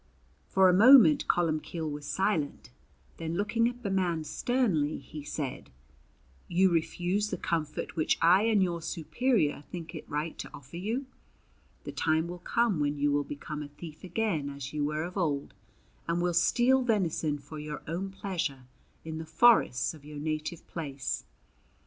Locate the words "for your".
17.37-17.83